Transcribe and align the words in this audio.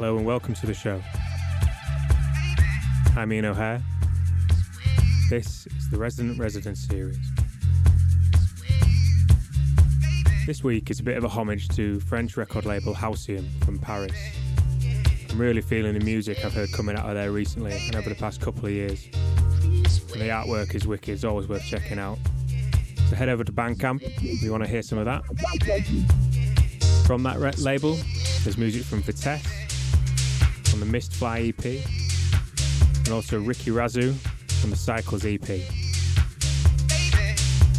Hello 0.00 0.16
and 0.16 0.24
welcome 0.24 0.54
to 0.54 0.66
the 0.66 0.72
show. 0.72 0.98
I'm 3.18 3.30
Ian 3.34 3.44
O'Hare. 3.44 3.82
This 5.28 5.66
is 5.76 5.90
the 5.90 5.98
Resident 5.98 6.38
Resident 6.38 6.78
series. 6.78 7.18
This 10.46 10.64
week 10.64 10.90
is 10.90 11.00
a 11.00 11.02
bit 11.02 11.18
of 11.18 11.24
a 11.24 11.28
homage 11.28 11.68
to 11.76 12.00
French 12.00 12.38
record 12.38 12.64
label 12.64 12.94
Halcyon 12.94 13.46
from 13.60 13.78
Paris. 13.78 14.16
I'm 15.28 15.38
really 15.38 15.60
feeling 15.60 15.98
the 15.98 16.02
music 16.02 16.46
I've 16.46 16.54
heard 16.54 16.72
coming 16.72 16.96
out 16.96 17.06
of 17.06 17.14
there 17.14 17.30
recently 17.30 17.78
and 17.84 17.94
over 17.94 18.08
the 18.08 18.14
past 18.14 18.40
couple 18.40 18.64
of 18.64 18.72
years. 18.72 19.04
And 19.12 20.22
the 20.22 20.30
artwork 20.30 20.74
is 20.74 20.86
wicked, 20.86 21.12
it's 21.12 21.24
always 21.24 21.46
worth 21.46 21.64
checking 21.64 21.98
out. 21.98 22.16
So 23.10 23.16
head 23.16 23.28
over 23.28 23.44
to 23.44 23.52
Bandcamp 23.52 24.00
if 24.02 24.42
you 24.42 24.50
want 24.50 24.64
to 24.64 24.70
hear 24.70 24.80
some 24.80 24.96
of 24.96 25.04
that. 25.04 25.26
From 27.04 27.22
that 27.24 27.38
re- 27.38 27.52
label, 27.58 27.98
there's 28.44 28.56
music 28.56 28.84
from 28.84 29.02
Vitesse 29.02 29.60
the 30.80 30.86
Mistfly 30.86 31.50
EP, 31.50 31.64
and 33.04 33.08
also 33.12 33.38
Ricky 33.40 33.70
Razu 33.70 34.14
from 34.60 34.70
the 34.70 34.76
Cycles 34.76 35.26
EP. 35.26 35.40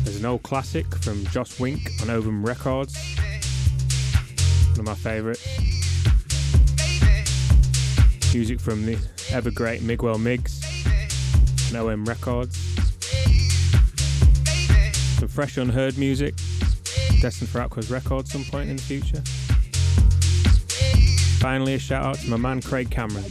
There's 0.04 0.18
an 0.18 0.26
old 0.26 0.44
classic 0.44 0.86
from 0.98 1.26
Josh 1.28 1.60
Wink 1.60 1.90
on 2.02 2.10
Ovum 2.10 2.46
Records, 2.46 2.96
one 4.72 4.80
of 4.80 4.86
my 4.86 4.94
favourites. 4.94 5.48
Music 8.34 8.60
from 8.60 8.86
the 8.86 8.98
ever 9.32 9.52
great 9.52 9.82
Miguel 9.82 10.18
Migs 10.18 10.62
on 11.74 11.90
OM 11.90 12.06
Records. 12.06 12.58
Some 15.18 15.28
fresh 15.28 15.58
unheard 15.58 15.98
music, 15.98 16.36
destined 17.20 17.50
for 17.50 17.62
Aqua's 17.62 17.90
Records 17.90 18.32
some 18.32 18.44
point 18.46 18.70
in 18.70 18.76
the 18.76 18.82
future. 18.84 19.22
Finally, 21.42 21.74
a 21.74 21.80
shout 21.80 22.06
out 22.06 22.16
to 22.20 22.30
my 22.30 22.38
man 22.38 22.62
Craig 22.62 22.92
Cameron 22.92 23.24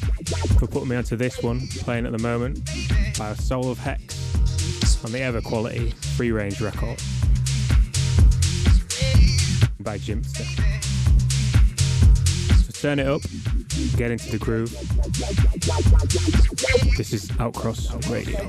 for 0.59 0.67
putting 0.67 0.89
me 0.89 0.97
onto 0.97 1.15
this 1.15 1.41
one, 1.45 1.69
playing 1.79 2.07
at 2.07 2.13
the 2.13 2.19
moment 2.19 2.59
by 3.17 3.33
Soul 3.35 3.71
of 3.71 3.79
Hex 3.79 5.05
on 5.05 5.13
the 5.13 5.21
ever 5.21 5.41
quality 5.41 5.91
free 6.17 6.33
range 6.33 6.61
record 6.61 6.99
by 9.79 9.97
Jimpster. 9.97 10.45
So 12.65 12.73
turn 12.83 12.99
it 12.99 13.07
up, 13.07 13.23
get 13.97 14.11
into 14.11 14.29
the 14.33 14.39
groove. 14.39 14.73
This 16.97 17.13
is 17.13 17.29
Outcross 17.39 18.11
Radio. 18.11 18.41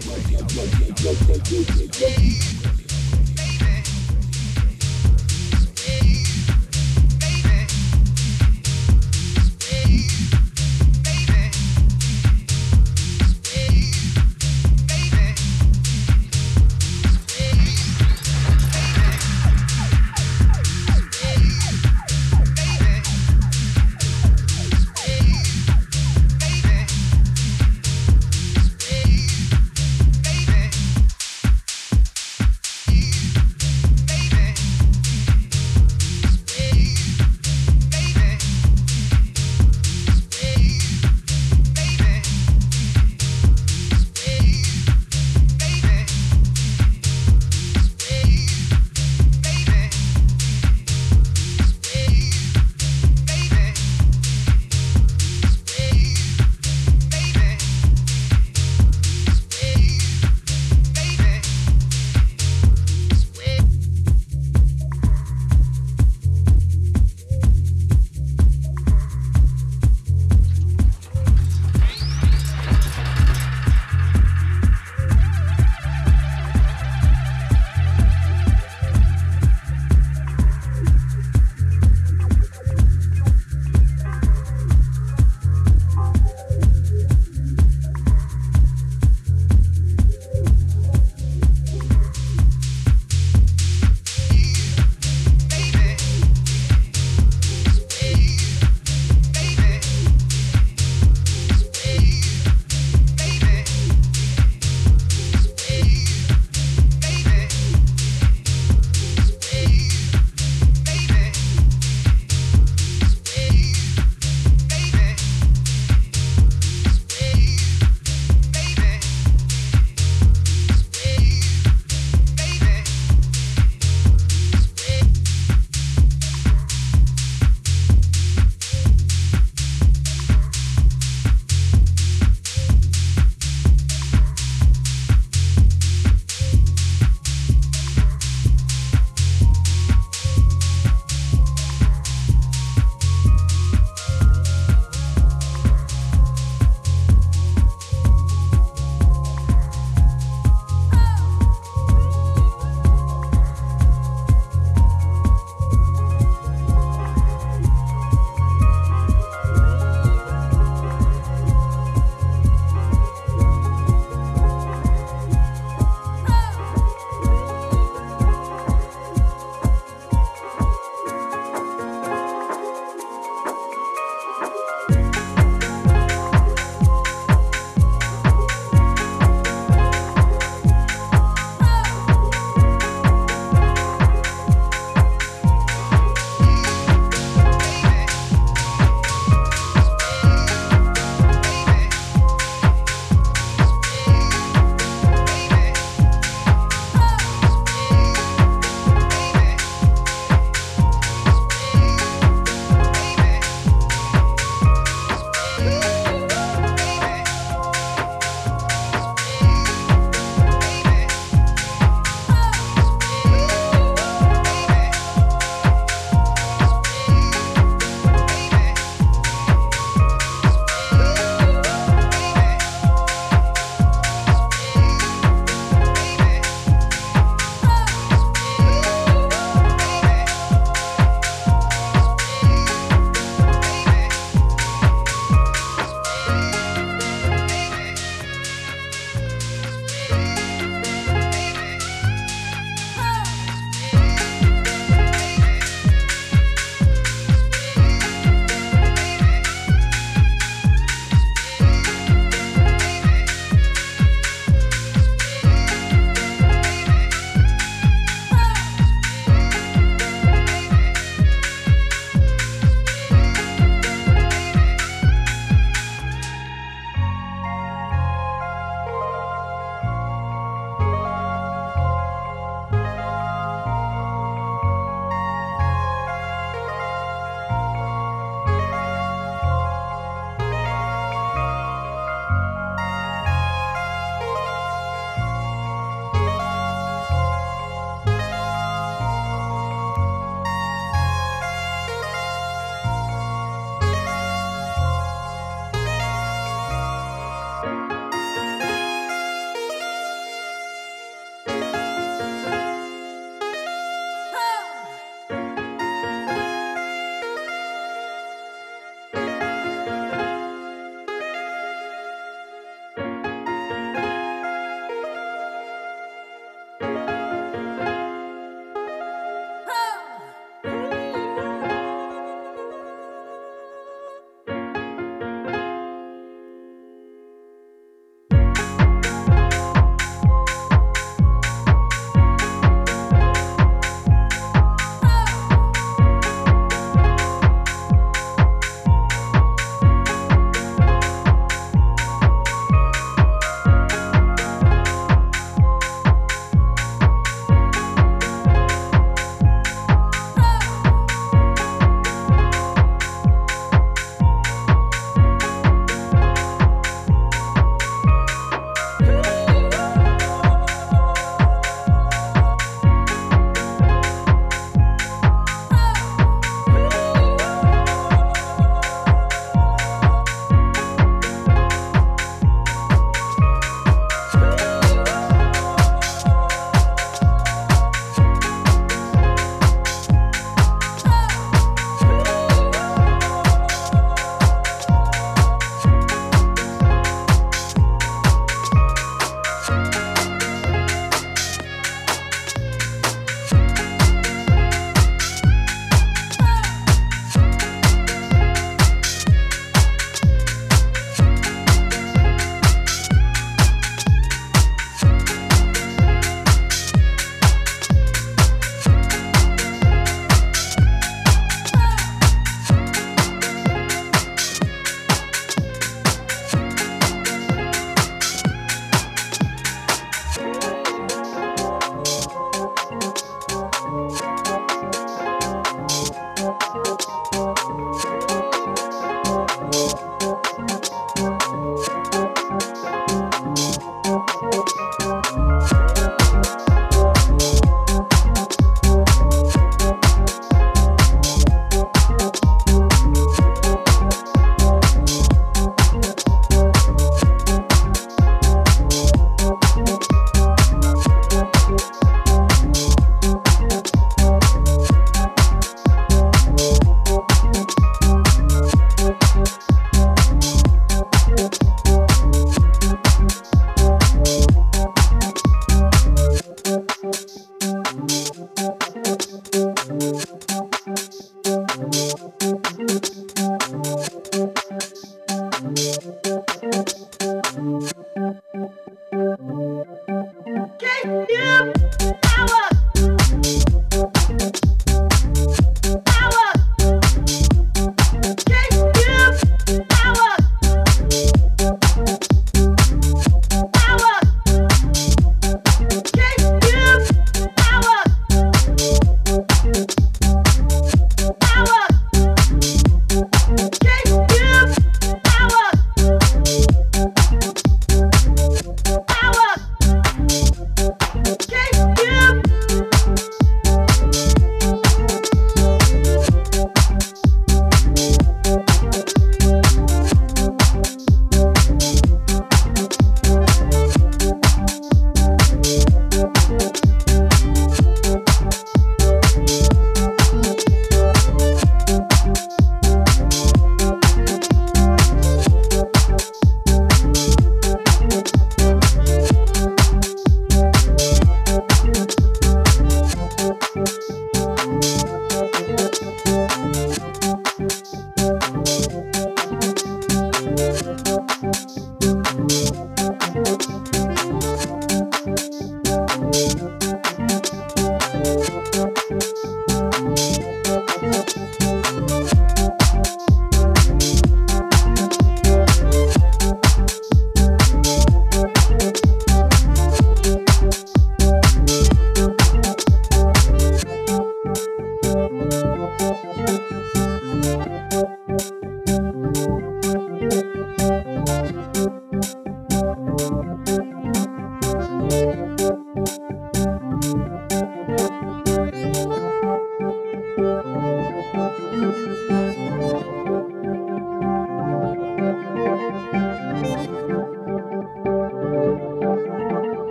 you. 475.91 476.30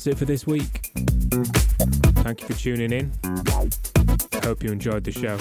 That's 0.00 0.06
it 0.06 0.18
for 0.18 0.24
this 0.24 0.46
week. 0.46 0.92
Thank 2.22 2.40
you 2.40 2.46
for 2.46 2.54
tuning 2.54 2.90
in. 2.90 3.12
Hope 4.42 4.62
you 4.62 4.72
enjoyed 4.72 5.04
the 5.04 5.12
show. 5.12 5.36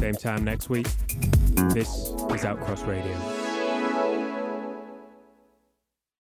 Same 0.00 0.14
time 0.14 0.44
next 0.44 0.68
week. 0.68 0.88
This 1.72 1.88
is 1.88 2.44
Outcross 2.44 2.84
Radio. 2.84 3.45